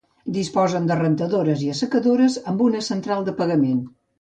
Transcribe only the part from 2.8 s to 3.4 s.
central de